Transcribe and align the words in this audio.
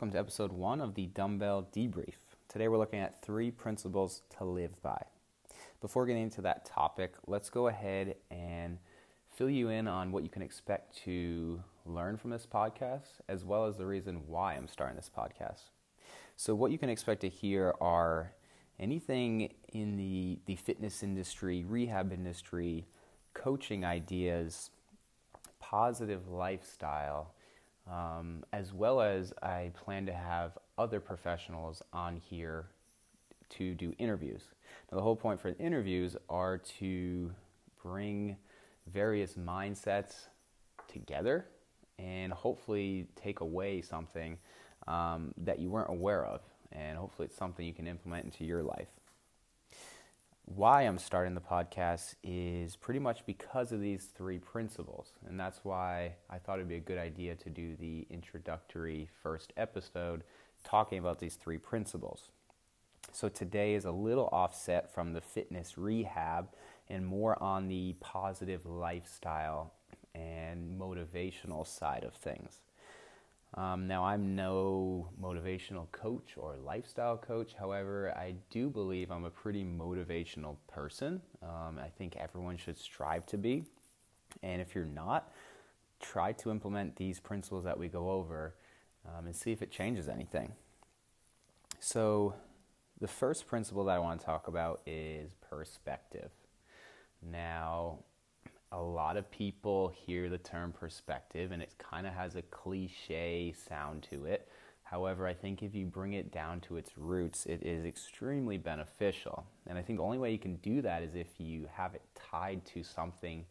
welcome 0.00 0.12
to 0.12 0.18
episode 0.18 0.50
one 0.50 0.80
of 0.80 0.94
the 0.94 1.08
Dumbbell 1.08 1.68
Debrief. 1.76 2.14
Today 2.48 2.68
we're 2.68 2.78
looking 2.78 3.00
at 3.00 3.20
three 3.20 3.50
principles 3.50 4.22
to 4.38 4.44
live 4.44 4.80
by. 4.80 4.98
Before 5.82 6.06
getting 6.06 6.22
into 6.22 6.40
that 6.40 6.64
topic, 6.64 7.16
let's 7.26 7.50
go 7.50 7.68
ahead 7.68 8.14
and 8.30 8.78
fill 9.36 9.50
you 9.50 9.68
in 9.68 9.86
on 9.86 10.10
what 10.10 10.22
you 10.22 10.30
can 10.30 10.40
expect 10.40 10.96
to 11.04 11.62
learn 11.84 12.16
from 12.16 12.30
this 12.30 12.46
podcast, 12.50 13.20
as 13.28 13.44
well 13.44 13.66
as 13.66 13.76
the 13.76 13.84
reason 13.84 14.22
why 14.26 14.54
I'm 14.54 14.68
starting 14.68 14.96
this 14.96 15.10
podcast. 15.14 15.64
So, 16.34 16.54
what 16.54 16.70
you 16.70 16.78
can 16.78 16.88
expect 16.88 17.20
to 17.20 17.28
hear 17.28 17.74
are 17.78 18.32
anything 18.78 19.52
in 19.74 19.98
the, 19.98 20.38
the 20.46 20.56
fitness 20.56 21.02
industry, 21.02 21.62
rehab 21.68 22.10
industry, 22.10 22.86
coaching 23.34 23.84
ideas, 23.84 24.70
positive 25.58 26.26
lifestyle 26.26 27.34
um, 27.90 28.44
as 28.52 28.72
well 28.72 29.00
as 29.00 29.32
I 29.42 29.72
plan 29.74 30.06
to 30.06 30.12
have 30.12 30.56
other 30.78 31.00
professionals 31.00 31.82
on 31.92 32.16
here 32.16 32.66
to 33.50 33.74
do 33.74 33.92
interviews. 33.98 34.42
Now, 34.90 34.96
the 34.96 35.02
whole 35.02 35.16
point 35.16 35.40
for 35.40 35.54
interviews 35.58 36.16
are 36.28 36.58
to 36.78 37.32
bring 37.82 38.36
various 38.86 39.34
mindsets 39.34 40.28
together 40.88 41.46
and 41.98 42.32
hopefully 42.32 43.08
take 43.16 43.40
away 43.40 43.82
something 43.82 44.38
um, 44.86 45.34
that 45.36 45.58
you 45.58 45.70
weren't 45.70 45.90
aware 45.90 46.24
of. 46.24 46.40
And 46.72 46.96
hopefully, 46.96 47.26
it's 47.26 47.36
something 47.36 47.66
you 47.66 47.74
can 47.74 47.88
implement 47.88 48.24
into 48.24 48.44
your 48.44 48.62
life 48.62 48.99
why 50.54 50.82
I'm 50.82 50.98
starting 50.98 51.34
the 51.34 51.40
podcast 51.40 52.16
is 52.24 52.74
pretty 52.74 52.98
much 52.98 53.24
because 53.24 53.70
of 53.70 53.80
these 53.80 54.06
three 54.06 54.38
principles. 54.38 55.12
And 55.28 55.38
that's 55.38 55.60
why 55.62 56.16
I 56.28 56.38
thought 56.38 56.58
it'd 56.58 56.68
be 56.68 56.74
a 56.74 56.80
good 56.80 56.98
idea 56.98 57.36
to 57.36 57.50
do 57.50 57.76
the 57.76 58.06
introductory 58.10 59.08
first 59.22 59.52
episode 59.56 60.24
talking 60.64 60.98
about 60.98 61.20
these 61.20 61.36
three 61.36 61.58
principles. 61.58 62.30
So 63.12 63.28
today 63.28 63.74
is 63.74 63.84
a 63.84 63.92
little 63.92 64.28
offset 64.32 64.92
from 64.92 65.12
the 65.12 65.20
fitness 65.20 65.78
rehab 65.78 66.48
and 66.88 67.06
more 67.06 67.40
on 67.40 67.68
the 67.68 67.94
positive 68.00 68.66
lifestyle 68.66 69.74
and 70.16 70.78
motivational 70.80 71.64
side 71.64 72.02
of 72.02 72.14
things. 72.14 72.58
Um, 73.54 73.88
now, 73.88 74.04
I'm 74.04 74.36
no 74.36 75.08
motivational 75.20 75.90
coach 75.90 76.34
or 76.36 76.56
lifestyle 76.64 77.16
coach. 77.16 77.54
However, 77.58 78.12
I 78.16 78.34
do 78.48 78.70
believe 78.70 79.10
I'm 79.10 79.24
a 79.24 79.30
pretty 79.30 79.64
motivational 79.64 80.56
person. 80.68 81.20
Um, 81.42 81.78
I 81.78 81.88
think 81.98 82.16
everyone 82.16 82.56
should 82.56 82.78
strive 82.78 83.26
to 83.26 83.38
be. 83.38 83.64
And 84.42 84.62
if 84.62 84.74
you're 84.74 84.84
not, 84.84 85.32
try 86.00 86.32
to 86.32 86.50
implement 86.50 86.94
these 86.96 87.18
principles 87.18 87.64
that 87.64 87.76
we 87.76 87.88
go 87.88 88.10
over 88.10 88.54
um, 89.06 89.26
and 89.26 89.34
see 89.34 89.50
if 89.50 89.62
it 89.62 89.72
changes 89.72 90.08
anything. 90.08 90.52
So, 91.80 92.34
the 93.00 93.08
first 93.08 93.46
principle 93.46 93.84
that 93.84 93.96
I 93.96 93.98
want 93.98 94.20
to 94.20 94.26
talk 94.26 94.46
about 94.46 94.82
is 94.86 95.30
perspective. 95.48 96.30
Now, 97.22 98.00
lot 99.00 99.16
of 99.16 99.30
people 99.30 99.94
hear 99.96 100.28
the 100.28 100.36
term 100.36 100.72
perspective 100.72 101.52
and 101.52 101.62
it 101.62 101.72
kind 101.78 102.06
of 102.06 102.12
has 102.12 102.36
a 102.36 102.42
cliche 102.42 103.54
sound 103.66 104.06
to 104.10 104.26
it. 104.26 104.46
However, 104.82 105.26
I 105.26 105.32
think 105.32 105.62
if 105.62 105.74
you 105.74 105.86
bring 105.86 106.12
it 106.12 106.30
down 106.30 106.60
to 106.60 106.76
its 106.76 106.98
roots, 106.98 107.46
it 107.46 107.62
is 107.62 107.86
extremely 107.86 108.58
beneficial. 108.58 109.46
And 109.66 109.78
I 109.78 109.82
think 109.82 110.00
the 110.00 110.04
only 110.04 110.18
way 110.18 110.32
you 110.32 110.38
can 110.38 110.56
do 110.56 110.82
that 110.82 111.02
is 111.02 111.14
if 111.14 111.28
you 111.38 111.66
have 111.72 111.94
it 111.94 112.02
tied 112.14 112.62
to 112.66 112.82
something 112.82 113.46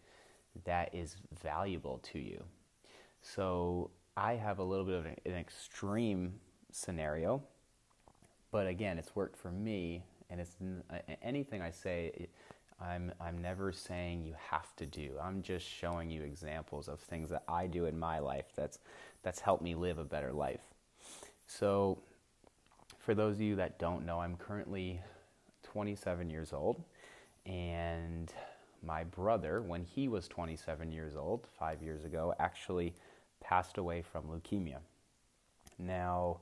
that 0.65 0.93
is 0.93 1.15
valuable 1.41 1.97
to 2.11 2.19
you. 2.19 2.43
So 3.23 3.89
I 4.15 4.33
have 4.33 4.59
a 4.59 4.63
little 4.63 4.85
bit 4.85 4.95
of 4.95 5.05
an, 5.07 5.15
extreme 5.25 6.35
scenario, 6.71 7.41
but 8.51 8.67
again, 8.67 8.99
it's 8.99 9.15
worked 9.15 9.35
for 9.35 9.49
me. 9.49 10.03
And 10.29 10.39
it's 10.39 10.57
anything 11.23 11.63
I 11.63 11.71
say, 11.71 12.27
I'm, 12.81 13.11
I'm 13.19 13.41
never 13.41 13.71
saying 13.71 14.23
you 14.23 14.35
have 14.49 14.75
to 14.77 14.85
do. 14.85 15.11
I'm 15.21 15.41
just 15.41 15.67
showing 15.67 16.09
you 16.09 16.23
examples 16.23 16.87
of 16.87 16.99
things 16.99 17.29
that 17.29 17.43
I 17.47 17.67
do 17.67 17.85
in 17.85 17.99
my 17.99 18.19
life 18.19 18.45
that's, 18.55 18.79
that's 19.21 19.39
helped 19.39 19.63
me 19.63 19.75
live 19.75 19.97
a 19.97 20.03
better 20.03 20.31
life. 20.31 20.61
So, 21.47 21.99
for 22.99 23.13
those 23.13 23.35
of 23.35 23.41
you 23.41 23.55
that 23.55 23.79
don't 23.79 24.05
know, 24.05 24.19
I'm 24.19 24.35
currently 24.37 25.01
27 25.63 26.29
years 26.29 26.53
old, 26.53 26.81
and 27.45 28.31
my 28.83 29.03
brother, 29.03 29.61
when 29.61 29.83
he 29.83 30.07
was 30.07 30.27
27 30.27 30.91
years 30.91 31.15
old, 31.15 31.47
five 31.57 31.81
years 31.81 32.05
ago, 32.05 32.33
actually 32.39 32.93
passed 33.41 33.77
away 33.77 34.01
from 34.01 34.25
leukemia. 34.25 34.77
Now, 35.77 36.37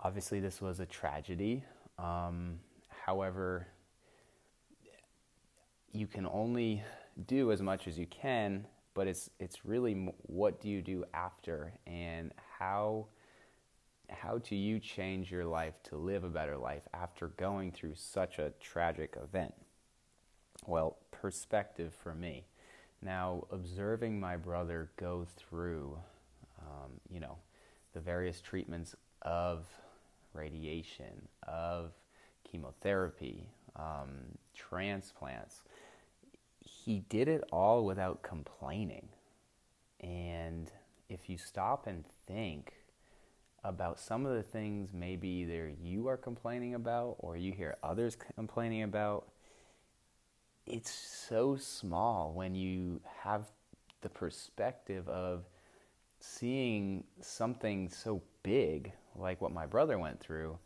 obviously, 0.00 0.40
this 0.40 0.60
was 0.60 0.80
a 0.80 0.86
tragedy. 0.86 1.64
Um, 1.98 2.58
however, 3.04 3.66
you 5.92 6.06
can 6.06 6.26
only 6.26 6.82
do 7.26 7.50
as 7.52 7.62
much 7.62 7.88
as 7.88 7.98
you 7.98 8.06
can, 8.06 8.66
but 8.94 9.06
it's 9.06 9.30
it's 9.38 9.64
really 9.64 9.94
what 10.22 10.60
do 10.60 10.68
you 10.68 10.82
do 10.82 11.04
after 11.14 11.72
and 11.86 12.32
how 12.58 13.06
how 14.10 14.38
do 14.38 14.56
you 14.56 14.78
change 14.78 15.30
your 15.30 15.44
life 15.44 15.82
to 15.84 15.96
live 15.96 16.24
a 16.24 16.28
better 16.28 16.56
life 16.56 16.88
after 16.94 17.28
going 17.28 17.72
through 17.72 17.94
such 17.94 18.38
a 18.38 18.52
tragic 18.60 19.16
event? 19.22 19.54
Well, 20.66 20.96
perspective 21.10 21.94
for 22.02 22.14
me. 22.14 22.46
Now, 23.02 23.44
observing 23.52 24.18
my 24.18 24.36
brother 24.36 24.90
go 24.96 25.26
through, 25.36 25.98
um, 26.60 26.92
you 27.08 27.20
know, 27.20 27.36
the 27.92 28.00
various 28.00 28.40
treatments 28.40 28.94
of 29.22 29.66
radiation, 30.32 31.28
of 31.46 31.92
chemotherapy, 32.44 33.48
um, 33.78 34.38
transplants, 34.54 35.62
he 36.60 37.00
did 37.08 37.28
it 37.28 37.44
all 37.52 37.84
without 37.84 38.22
complaining. 38.22 39.08
And 40.00 40.70
if 41.08 41.28
you 41.28 41.38
stop 41.38 41.86
and 41.86 42.04
think 42.26 42.74
about 43.64 43.98
some 43.98 44.24
of 44.24 44.34
the 44.34 44.42
things 44.42 44.90
maybe 44.92 45.28
either 45.28 45.72
you 45.82 46.08
are 46.08 46.16
complaining 46.16 46.74
about 46.74 47.16
or 47.18 47.36
you 47.36 47.52
hear 47.52 47.76
others 47.82 48.16
complaining 48.36 48.82
about, 48.82 49.28
it's 50.66 50.90
so 50.90 51.56
small 51.56 52.32
when 52.32 52.54
you 52.54 53.00
have 53.22 53.46
the 54.00 54.08
perspective 54.08 55.08
of 55.08 55.44
seeing 56.20 57.04
something 57.20 57.88
so 57.88 58.22
big 58.42 58.92
like 59.16 59.40
what 59.40 59.52
my 59.52 59.66
brother 59.66 59.98
went 59.98 60.20
through, 60.20 60.58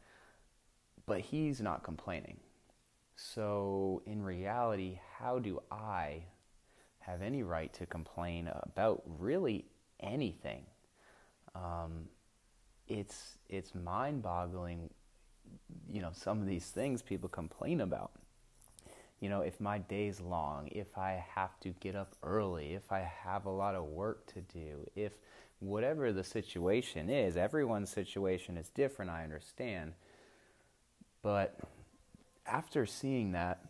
but 1.07 1.21
he's 1.21 1.61
not 1.61 1.83
complaining. 1.83 2.39
So, 3.17 4.03
in 4.07 4.23
reality, 4.23 4.99
how 5.19 5.39
do 5.39 5.61
I 5.71 6.25
have 7.01 7.23
any 7.23 7.43
right 7.43 7.73
to 7.75 7.87
complain 7.87 8.49
about 8.49 9.03
really 9.07 9.67
anything? 10.01 10.65
Um, 11.55 12.09
it's 12.89 13.39
it's 13.49 13.75
mind-boggling, 13.75 14.91
you 15.91 16.01
know, 16.01 16.11
some 16.13 16.41
of 16.41 16.47
these 16.47 16.67
things 16.67 17.03
people 17.03 17.29
complain 17.29 17.81
about. 17.81 18.13
You 19.21 19.29
know, 19.29 19.43
if 19.43 19.61
my 19.61 19.79
day's 19.79 20.21
long, 20.21 20.69
if 20.73 20.99
I 20.99 21.25
have 21.35 21.61
to 21.61 21.69
get 21.81 21.95
up 21.95 22.17
early, 22.25 22.75
if 22.75 22.91
I 22.91 23.09
have 23.25 23.47
a 23.47 23.51
lot 23.51 23.77
of 23.77 23.85
work 23.85 24.27
to 24.35 24.41
do, 24.41 24.85
if 24.97 25.13
whatever 25.61 26.13
the 26.13 26.25
situation 26.25 27.09
is, 27.09 27.37
everyone's 27.37 27.91
situation 27.91 28.57
is 28.57 28.69
different, 28.71 29.13
I 29.13 29.23
understand. 29.23 29.93
But 31.23 31.61
after 32.53 32.85
seeing 32.85 33.33
that, 33.33 33.65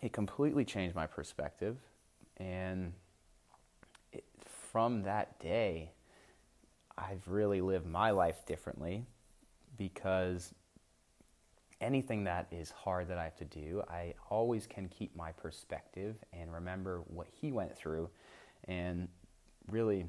it 0.00 0.12
completely 0.12 0.64
changed 0.64 0.96
my 0.96 1.06
perspective. 1.06 1.76
And 2.38 2.94
it, 4.12 4.24
from 4.72 5.02
that 5.02 5.38
day, 5.38 5.90
I've 6.96 7.28
really 7.28 7.60
lived 7.60 7.86
my 7.86 8.10
life 8.10 8.46
differently 8.46 9.04
because 9.76 10.54
anything 11.82 12.24
that 12.24 12.46
is 12.50 12.70
hard 12.70 13.08
that 13.08 13.18
I 13.18 13.24
have 13.24 13.36
to 13.36 13.44
do, 13.44 13.82
I 13.88 14.14
always 14.30 14.66
can 14.66 14.88
keep 14.88 15.14
my 15.14 15.32
perspective 15.32 16.16
and 16.32 16.52
remember 16.52 17.02
what 17.08 17.26
he 17.30 17.52
went 17.52 17.76
through. 17.76 18.08
And 18.64 19.08
really, 19.70 20.06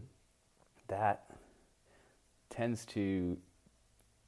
that 0.87 1.25
tends 2.49 2.85
to 2.85 3.37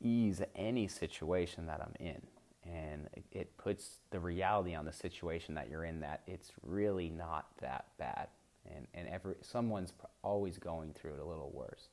ease 0.01 0.41
any 0.55 0.89
situation 0.89 1.67
that 1.67 1.79
I'm 1.79 1.93
in 2.05 2.21
and 2.65 3.09
it 3.31 3.57
puts 3.57 4.01
the 4.11 4.19
reality 4.19 4.75
on 4.75 4.85
the 4.85 4.93
situation 4.93 5.55
that 5.55 5.69
you're 5.69 5.85
in 5.85 5.99
that 5.99 6.21
it's 6.27 6.51
really 6.63 7.09
not 7.09 7.47
that 7.59 7.85
bad 7.97 8.27
and 8.75 8.85
and 8.93 9.07
every 9.07 9.35
someone's 9.41 9.93
always 10.23 10.57
going 10.57 10.93
through 10.93 11.13
it 11.13 11.19
a 11.19 11.25
little 11.25 11.51
worse 11.53 11.89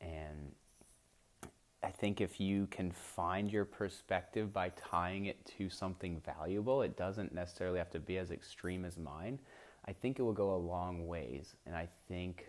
and 0.00 0.52
I 1.82 1.90
think 1.90 2.20
if 2.20 2.40
you 2.40 2.66
can 2.66 2.90
find 2.90 3.50
your 3.50 3.64
perspective 3.64 4.52
by 4.52 4.70
tying 4.70 5.26
it 5.26 5.44
to 5.58 5.70
something 5.70 6.20
valuable, 6.24 6.82
it 6.82 6.96
doesn't 6.96 7.32
necessarily 7.32 7.78
have 7.78 7.90
to 7.90 8.00
be 8.00 8.18
as 8.18 8.32
extreme 8.32 8.84
as 8.84 8.98
mine. 8.98 9.38
I 9.86 9.92
think 9.92 10.18
it 10.18 10.22
will 10.22 10.32
go 10.32 10.54
a 10.54 10.56
long 10.56 11.06
ways. 11.06 11.54
And 11.66 11.76
I 11.76 11.88
think 12.08 12.48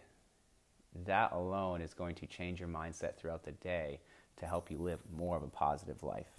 that 1.06 1.32
alone 1.32 1.82
is 1.82 1.94
going 1.94 2.16
to 2.16 2.26
change 2.26 2.60
your 2.60 2.70
mindset 2.70 3.18
throughout 3.18 3.46
the 3.46 3.52
day 3.52 4.00
to 4.40 4.48
help 4.48 4.72
you 4.72 4.80
live 4.80 5.00
more 5.16 5.38
of 5.38 5.44
a 5.44 5.48
positive 5.48 6.02
life. 6.02 6.39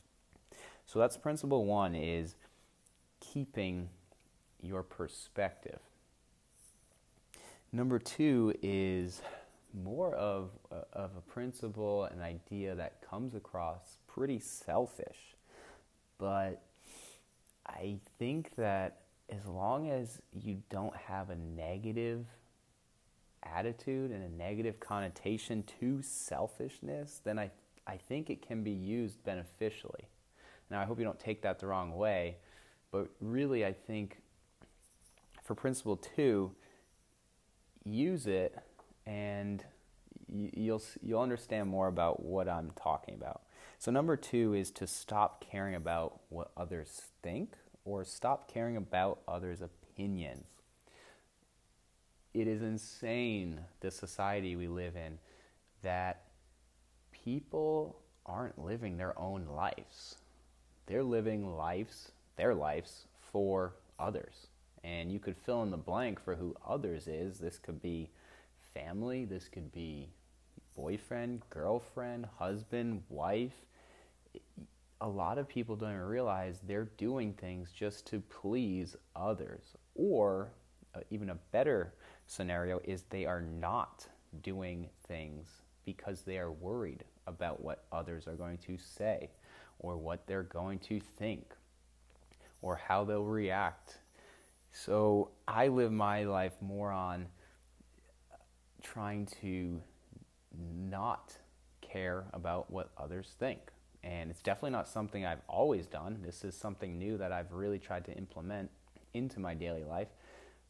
So 0.92 0.98
that's 0.98 1.16
principle 1.16 1.66
one 1.66 1.94
is 1.94 2.34
keeping 3.20 3.90
your 4.60 4.82
perspective. 4.82 5.78
Number 7.70 8.00
two 8.00 8.54
is 8.60 9.22
more 9.72 10.12
of 10.16 10.50
a, 10.72 10.82
of 10.92 11.12
a 11.16 11.20
principle, 11.20 12.06
an 12.06 12.20
idea 12.20 12.74
that 12.74 13.08
comes 13.08 13.36
across 13.36 13.98
pretty 14.08 14.40
selfish, 14.40 15.36
but 16.18 16.60
I 17.68 17.98
think 18.18 18.56
that 18.56 19.02
as 19.28 19.46
long 19.46 19.88
as 19.88 20.20
you 20.32 20.60
don't 20.70 20.96
have 20.96 21.30
a 21.30 21.36
negative 21.36 22.26
attitude 23.44 24.10
and 24.10 24.24
a 24.24 24.36
negative 24.36 24.80
connotation 24.80 25.62
to 25.78 26.02
selfishness, 26.02 27.20
then 27.22 27.38
I, 27.38 27.52
I 27.86 27.96
think 27.96 28.28
it 28.28 28.44
can 28.44 28.64
be 28.64 28.72
used 28.72 29.22
beneficially. 29.22 30.08
Now, 30.70 30.80
I 30.80 30.84
hope 30.84 30.98
you 30.98 31.04
don't 31.04 31.18
take 31.18 31.42
that 31.42 31.58
the 31.58 31.66
wrong 31.66 31.96
way, 31.96 32.36
but 32.92 33.08
really, 33.20 33.64
I 33.64 33.72
think 33.72 34.22
for 35.42 35.54
principle 35.54 35.96
two, 35.96 36.52
use 37.84 38.26
it 38.26 38.56
and 39.06 39.64
you'll 40.32 40.82
you'll 41.02 41.22
understand 41.22 41.68
more 41.68 41.88
about 41.88 42.22
what 42.22 42.48
I'm 42.48 42.70
talking 42.76 43.14
about. 43.14 43.42
So 43.78 43.90
number 43.90 44.16
2 44.16 44.54
is 44.54 44.70
to 44.72 44.86
stop 44.86 45.42
caring 45.50 45.74
about 45.74 46.20
what 46.28 46.50
others 46.56 47.02
think 47.22 47.54
or 47.84 48.04
stop 48.04 48.52
caring 48.52 48.76
about 48.76 49.20
others' 49.26 49.62
opinions. 49.62 50.44
It 52.34 52.46
is 52.46 52.62
insane 52.62 53.60
the 53.80 53.90
society 53.90 54.54
we 54.54 54.68
live 54.68 54.96
in 54.96 55.18
that 55.82 56.24
people 57.10 57.96
aren't 58.26 58.58
living 58.58 58.98
their 58.98 59.18
own 59.18 59.46
lives. 59.46 60.16
They're 60.90 61.04
living 61.04 61.56
lives, 61.56 62.10
their 62.34 62.52
lives 62.52 63.04
for 63.30 63.74
others. 64.00 64.48
And 64.82 65.12
you 65.12 65.20
could 65.20 65.36
fill 65.36 65.62
in 65.62 65.70
the 65.70 65.76
blank 65.76 66.18
for 66.18 66.34
who 66.34 66.56
others 66.66 67.06
is. 67.06 67.38
This 67.38 67.58
could 67.58 67.80
be 67.80 68.10
family, 68.74 69.24
this 69.24 69.46
could 69.46 69.70
be 69.70 70.08
boyfriend, 70.74 71.42
girlfriend, 71.48 72.26
husband, 72.40 73.04
wife. 73.08 73.54
A 75.00 75.08
lot 75.08 75.38
of 75.38 75.48
people 75.48 75.76
don't 75.76 75.90
even 75.90 76.02
realize 76.02 76.58
they're 76.66 76.90
doing 76.98 77.34
things 77.34 77.70
just 77.70 78.04
to 78.08 78.18
please 78.18 78.96
others. 79.14 79.76
Or, 79.94 80.48
uh, 80.96 81.02
even 81.10 81.30
a 81.30 81.38
better 81.52 81.94
scenario 82.26 82.80
is 82.82 83.04
they 83.10 83.26
are 83.26 83.42
not 83.42 84.08
doing 84.42 84.88
things 85.06 85.46
because 85.84 86.22
they 86.22 86.38
are 86.38 86.50
worried 86.50 87.04
about 87.28 87.62
what 87.62 87.84
others 87.92 88.26
are 88.26 88.34
going 88.34 88.58
to 88.58 88.76
say 88.76 89.30
or 89.80 89.96
what 89.96 90.26
they're 90.26 90.42
going 90.42 90.78
to 90.78 91.00
think 91.00 91.54
or 92.62 92.76
how 92.76 93.04
they'll 93.04 93.24
react. 93.24 93.98
So 94.72 95.30
I 95.48 95.68
live 95.68 95.90
my 95.90 96.24
life 96.24 96.52
more 96.60 96.92
on 96.92 97.26
trying 98.82 99.26
to 99.42 99.82
not 100.56 101.34
care 101.80 102.26
about 102.32 102.70
what 102.70 102.90
others 102.96 103.34
think. 103.38 103.60
And 104.02 104.30
it's 104.30 104.42
definitely 104.42 104.70
not 104.70 104.88
something 104.88 105.26
I've 105.26 105.42
always 105.48 105.86
done. 105.86 106.20
This 106.24 106.44
is 106.44 106.54
something 106.54 106.98
new 106.98 107.18
that 107.18 107.32
I've 107.32 107.52
really 107.52 107.78
tried 107.78 108.04
to 108.06 108.12
implement 108.12 108.70
into 109.12 109.40
my 109.40 109.54
daily 109.54 109.84
life. 109.84 110.08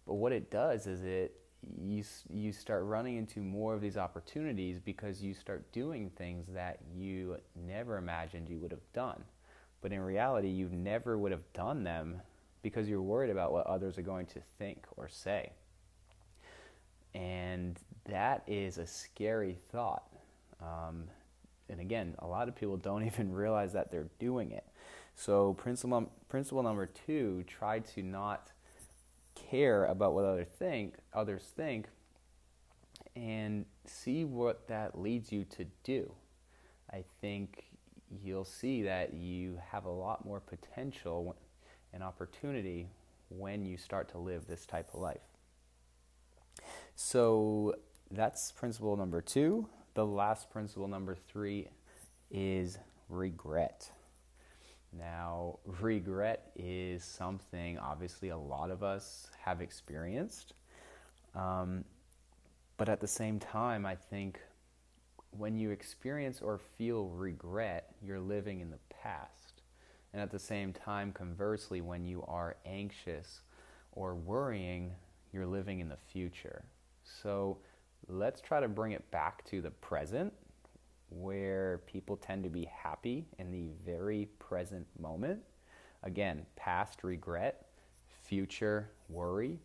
But 0.07 0.15
what 0.15 0.33
it 0.33 0.51
does 0.51 0.87
is 0.87 1.05
it 1.05 1.37
you 1.79 2.03
you 2.33 2.53
start 2.53 2.85
running 2.85 3.17
into 3.17 3.41
more 3.41 3.75
of 3.75 3.81
these 3.81 3.97
opportunities 3.97 4.79
because 4.79 5.23
you 5.23 5.35
start 5.35 5.71
doing 5.73 6.11
things 6.17 6.47
that 6.55 6.79
you 6.95 7.37
never 7.55 7.97
imagined 7.97 8.49
you 8.49 8.59
would 8.59 8.71
have 8.71 8.93
done. 8.93 9.23
But 9.83 9.93
in 9.93 10.01
reality, 10.01 10.49
you 10.49 10.69
never 10.69 11.17
would 11.17 11.33
have 11.33 11.51
done 11.53 11.85
them 11.85 12.21
because 12.63 12.89
you're 12.89 13.03
worried 13.03 13.31
about 13.31 13.53
what 13.53 13.67
others 13.67 13.97
are 13.99 14.03
going 14.03 14.27
to 14.27 14.41
think 14.59 14.85
or 14.97 15.09
say. 15.09 15.53
And 17.15 17.79
that 18.05 18.43
is 18.47 18.79
a 18.79 18.87
scary 18.87 19.59
thought. 19.73 20.07
Um, 20.61 21.05
and 21.69 21.81
again, 21.81 22.15
a 22.19 22.27
lot 22.27 22.49
of 22.49 22.57
people 22.57 22.77
don't 22.77 23.03
even 23.07 23.33
realize 23.33 23.73
that 23.73 23.91
they're 23.91 24.11
doing 24.19 24.53
it. 24.53 24.65
So, 25.15 25.55
principle, 25.55 26.11
principle 26.29 26.63
number 26.63 26.87
two 26.87 27.45
try 27.47 27.81
to 27.81 28.03
not 28.03 28.53
care 29.35 29.85
about 29.85 30.15
what 30.15 30.25
other 30.25 30.45
think, 30.45 30.95
others 31.13 31.43
think 31.57 31.87
and 33.17 33.65
see 33.87 34.25
what 34.25 34.69
that 34.69 34.99
leads 34.99 35.33
you 35.33 35.45
to 35.45 35.67
do. 35.85 36.13
I 36.93 37.05
think 37.21 37.65
you'll 38.23 38.45
see 38.45 38.83
that 38.83 39.15
you 39.15 39.59
have 39.71 39.85
a 39.85 39.91
lot 39.91 40.25
more 40.25 40.41
potential 40.41 41.37
and 41.93 42.03
opportunity 42.03 42.89
when 43.29 43.65
you 43.65 43.77
start 43.77 44.09
to 44.11 44.19
live 44.19 44.47
this 44.47 44.67
type 44.67 44.89
of 44.93 45.01
life. 45.01 45.21
So 46.95 47.77
that's 48.11 48.53
principle 48.53 48.97
number 48.97 49.21
two. 49.21 49.69
The 49.95 50.05
last 50.05 50.51
principle, 50.51 50.89
number 50.89 51.17
three, 51.29 51.69
is 52.31 52.79
regret. 53.09 53.91
Now, 54.93 55.59
regret 55.65 56.51
is 56.57 57.05
something 57.05 57.79
obviously 57.79 58.31
a 58.31 58.37
lot 58.37 58.71
of 58.71 58.83
us 58.83 59.29
have 59.39 59.61
experienced. 59.61 60.55
Um, 61.35 61.85
but 62.77 62.89
at 62.89 63.01
the 63.01 63.07
same 63.07 63.39
time, 63.39 63.87
I 63.87 63.95
think 63.95 64.41
when 65.37 65.57
you 65.57 65.71
experience 65.71 66.41
or 66.41 66.59
feel 66.59 67.09
regret, 67.09 67.95
you're 68.03 68.21
living 68.21 68.61
in 68.61 68.71
the 68.71 68.79
past. 69.03 69.63
And 70.13 70.21
at 70.21 70.31
the 70.31 70.39
same 70.39 70.73
time, 70.73 71.13
conversely, 71.13 71.81
when 71.81 72.05
you 72.05 72.25
are 72.27 72.57
anxious 72.67 73.43
or 73.93 74.17
worrying, 74.17 74.93
you're 75.33 75.47
living 75.47 75.79
in 75.79 75.89
the 75.89 75.99
future. 76.13 76.65
So 77.05 77.59
let's 78.09 78.41
try 78.41 78.61
to 78.61 78.69
bring 78.69 78.93
it 78.93 79.09
back 79.13 79.45
to 79.51 79.63
the 79.63 79.71
present 79.71 80.33
where 81.11 81.79
people 81.87 82.17
tend 82.17 82.45
to 82.45 82.51
be 82.51 82.65
happy 82.65 83.27
in 83.39 83.51
the 83.51 83.69
very 83.85 84.29
present 84.39 84.87
moment. 84.99 85.41
Again, 86.03 86.47
past 86.57 87.05
regret, 87.05 87.67
future 88.23 88.91
worry. 89.09 89.59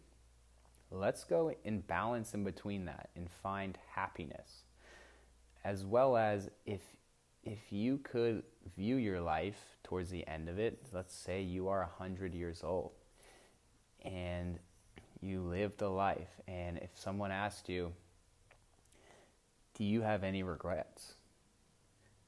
Let's 0.92 1.24
go 1.24 1.52
in 1.64 1.82
balance 1.82 2.34
in 2.34 2.44
between 2.44 2.86
that 2.86 3.10
and 3.16 3.30
find 3.30 3.78
happiness. 3.94 4.64
As 5.64 5.86
well 5.86 6.18
as 6.18 6.50
if 6.66 6.82
if 7.44 7.72
you 7.72 8.00
could 8.00 8.42
view 8.76 8.96
your 8.96 9.22
life 9.22 9.78
towards 9.84 10.10
the 10.10 10.28
end 10.28 10.50
of 10.50 10.58
it, 10.58 10.82
let's 10.92 11.14
say 11.14 11.44
you 11.44 11.68
are 11.68 11.82
100 12.00 12.34
years 12.34 12.64
old 12.64 12.92
and 14.04 14.58
you 15.22 15.42
lived 15.42 15.84
a 15.84 15.90
life 15.90 16.42
and 16.48 16.80
if 16.80 16.90
someone 16.96 17.32
asked 17.32 17.70
you, 17.70 17.94
"Do 19.76 19.84
you 19.84 20.02
have 20.02 20.24
any 20.24 20.42
regrets?" 20.42 21.16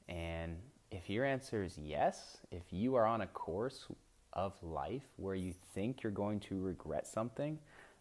And 0.08 0.56
if 0.90 1.10
your 1.10 1.24
answer 1.24 1.62
is 1.62 1.78
yes, 1.78 2.38
if 2.50 2.62
you 2.70 2.94
are 2.94 3.06
on 3.06 3.20
a 3.20 3.26
course 3.26 3.86
of 4.32 4.54
life 4.62 5.06
where 5.16 5.34
you 5.34 5.54
think 5.74 6.02
you're 6.02 6.12
going 6.12 6.40
to 6.40 6.60
regret 6.60 7.06
something, 7.06 7.58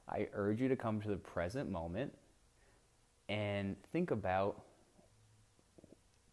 I 0.10 0.28
urge 0.34 0.62
you 0.62 0.70
to 0.70 0.76
come 0.76 1.02
to 1.02 1.10
the 1.10 1.18
present 1.18 1.70
moment 1.70 2.14
and 3.28 3.76
think 3.92 4.12
about 4.12 4.62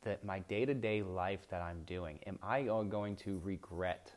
that 0.03 0.25
my 0.25 0.39
day-to-day 0.41 1.03
life 1.03 1.49
that 1.49 1.63
I'm 1.63 1.83
doing. 1.85 2.21
Am 2.27 2.39
I 2.43 2.63
going 2.63 3.17
to 3.17 3.41
regret 3.43 4.13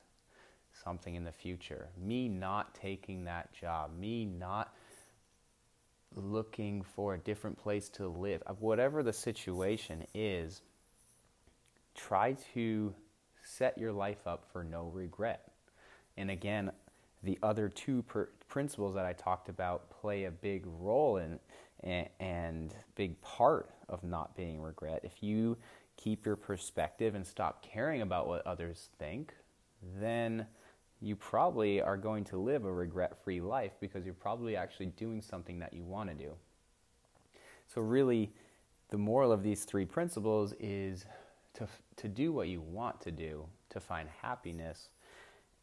something 0.83 1.15
in 1.15 1.23
the 1.23 1.31
future? 1.31 1.87
Me 1.97 2.27
not 2.27 2.75
taking 2.75 3.23
that 3.23 3.51
job, 3.53 3.97
me 3.97 4.25
not 4.25 4.73
looking 6.15 6.83
for 6.83 7.13
a 7.13 7.17
different 7.17 7.57
place 7.57 7.89
to 7.89 8.07
live. 8.07 8.43
Uh, 8.45 8.53
whatever 8.53 9.01
the 9.01 9.13
situation 9.13 10.05
is, 10.13 10.61
try 12.07 12.35
to 12.53 12.93
set 13.43 13.77
your 13.77 13.91
life 13.91 14.25
up 14.25 14.45
for 14.51 14.63
no 14.63 14.85
regret. 14.93 15.51
And 16.15 16.31
again, 16.31 16.71
the 17.23 17.37
other 17.43 17.67
two 17.69 18.03
per- 18.03 18.29
principles 18.47 18.95
that 18.95 19.05
I 19.05 19.13
talked 19.13 19.49
about 19.49 19.89
play 19.89 20.25
a 20.25 20.31
big 20.31 20.63
role 20.79 21.17
in 21.17 21.39
and, 21.83 22.07
and 22.19 22.73
big 22.95 23.19
part 23.21 23.69
of 23.89 24.03
not 24.03 24.35
being 24.35 24.61
regret. 24.61 25.01
If 25.03 25.21
you 25.21 25.57
keep 25.97 26.25
your 26.25 26.35
perspective 26.35 27.15
and 27.15 27.25
stop 27.25 27.61
caring 27.61 28.01
about 28.01 28.27
what 28.27 28.45
others 28.45 28.89
think, 28.99 29.33
then 29.99 30.45
you 31.01 31.15
probably 31.15 31.81
are 31.81 31.97
going 31.97 32.23
to 32.25 32.37
live 32.37 32.65
a 32.65 32.71
regret 32.71 33.21
free 33.23 33.41
life 33.41 33.73
because 33.79 34.05
you're 34.05 34.13
probably 34.13 34.55
actually 34.55 34.87
doing 34.87 35.21
something 35.21 35.59
that 35.59 35.73
you 35.73 35.83
want 35.83 36.09
to 36.09 36.15
do. 36.15 36.31
So, 37.67 37.81
really, 37.81 38.31
the 38.89 38.97
moral 38.97 39.31
of 39.31 39.43
these 39.43 39.65
three 39.65 39.85
principles 39.85 40.53
is 40.59 41.05
to, 41.57 41.67
to 41.97 42.07
do 42.07 42.31
what 42.31 42.47
you 42.47 42.61
want 42.61 43.01
to 43.01 43.11
do, 43.11 43.45
to 43.69 43.79
find 43.79 44.09
happiness. 44.21 44.89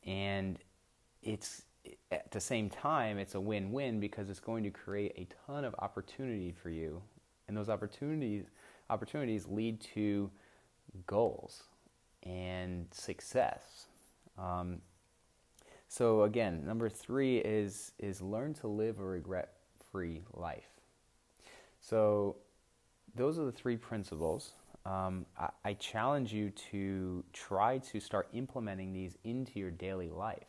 And 0.04 0.58
it's 1.22 1.62
at 2.10 2.30
the 2.30 2.40
same 2.40 2.70
time, 2.70 3.18
it's 3.18 3.34
a 3.34 3.40
win 3.40 3.72
win 3.72 4.00
because 4.00 4.30
it's 4.30 4.40
going 4.40 4.64
to 4.64 4.70
create 4.70 5.12
a 5.16 5.26
ton 5.46 5.64
of 5.64 5.74
opportunity 5.78 6.52
for 6.52 6.70
you. 6.70 7.02
And 7.46 7.56
those 7.56 7.68
opportunities, 7.68 8.44
opportunities 8.90 9.46
lead 9.46 9.80
to 9.94 10.30
goals 11.06 11.64
and 12.22 12.86
success. 12.90 13.86
Um, 14.38 14.78
so 15.88 16.22
again, 16.22 16.64
number 16.66 16.88
three 16.88 17.38
is 17.38 17.92
is 17.98 18.20
learn 18.20 18.54
to 18.54 18.66
live 18.66 18.98
a 18.98 19.04
regret-free 19.04 20.22
life. 20.32 20.68
So 21.80 22.36
those 23.14 23.38
are 23.38 23.44
the 23.44 23.52
three 23.52 23.76
principles. 23.76 24.52
Um, 24.86 25.26
I, 25.38 25.50
I 25.64 25.72
challenge 25.74 26.32
you 26.32 26.50
to 26.70 27.24
try 27.32 27.78
to 27.78 28.00
start 28.00 28.28
implementing 28.32 28.92
these 28.92 29.16
into 29.24 29.58
your 29.58 29.70
daily 29.70 30.10
life. 30.10 30.46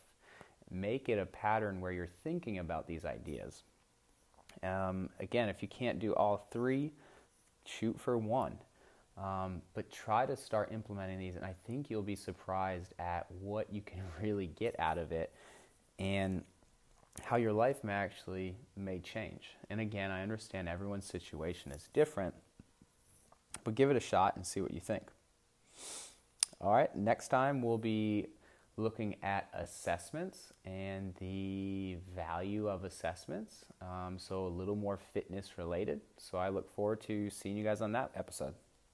Make 0.69 1.09
it 1.09 1.19
a 1.19 1.25
pattern 1.25 1.79
where 1.79 1.91
you're 1.91 2.07
thinking 2.07 2.59
about 2.59 2.87
these 2.87 3.05
ideas. 3.05 3.63
Um, 4.63 5.09
again, 5.19 5.49
if 5.49 5.61
you 5.61 5.67
can't 5.67 5.99
do 5.99 6.13
all 6.13 6.47
three, 6.51 6.91
shoot 7.65 7.99
for 7.99 8.17
one. 8.17 8.57
Um, 9.17 9.61
but 9.73 9.89
try 9.91 10.25
to 10.25 10.35
start 10.35 10.73
implementing 10.73 11.19
these, 11.19 11.37
and 11.37 11.45
I 11.45 11.55
think 11.65 11.89
you'll 11.89 12.01
be 12.01 12.17
surprised 12.17 12.93
at 12.99 13.27
what 13.39 13.71
you 13.73 13.81
can 13.81 14.01
really 14.21 14.47
get 14.47 14.75
out 14.79 14.97
of 14.97 15.11
it 15.11 15.33
and 15.99 16.43
how 17.23 17.37
your 17.37 17.53
life 17.53 17.83
may 17.83 17.93
actually 17.93 18.57
may 18.75 18.99
change. 18.99 19.51
And 19.69 19.79
again, 19.79 20.11
I 20.11 20.21
understand 20.21 20.67
everyone's 20.67 21.05
situation 21.05 21.71
is 21.71 21.89
different, 21.93 22.35
but 23.65 23.75
give 23.75 23.91
it 23.91 23.97
a 23.97 23.99
shot 23.99 24.37
and 24.37 24.47
see 24.47 24.61
what 24.61 24.71
you 24.71 24.79
think. 24.79 25.03
All 26.61 26.73
right, 26.73 26.95
next 26.95 27.27
time 27.27 27.61
we'll 27.61 27.77
be 27.77 28.27
looking 28.77 29.15
at 29.23 29.49
assessments 29.53 30.53
and 30.63 31.13
the 31.19 31.97
value 32.15 32.67
of 32.69 32.85
assessments. 32.85 33.65
Um, 33.81 34.17
so, 34.17 34.47
a 34.47 34.47
little 34.47 34.75
more 34.75 34.97
fitness 34.97 35.57
related. 35.57 35.99
So, 36.17 36.37
I 36.37 36.49
look 36.49 36.73
forward 36.73 37.01
to 37.01 37.29
seeing 37.29 37.57
you 37.57 37.63
guys 37.63 37.81
on 37.81 37.91
that 37.91 38.11
episode. 38.15 38.53